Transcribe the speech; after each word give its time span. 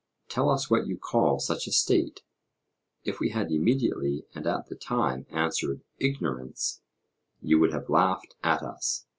tell 0.29 0.49
us 0.49 0.67
what 0.67 0.87
you 0.87 0.97
call 0.97 1.37
such 1.37 1.67
a 1.67 1.71
state: 1.71 2.23
if 3.03 3.19
we 3.19 3.29
had 3.29 3.51
immediately 3.51 4.25
and 4.33 4.47
at 4.47 4.65
the 4.65 4.73
time 4.75 5.27
answered 5.29 5.83
'Ignorance,' 5.99 6.81
you 7.39 7.59
would 7.59 7.71
have 7.71 7.87
laughed 7.87 8.33
at 8.43 8.63
us. 8.63 9.05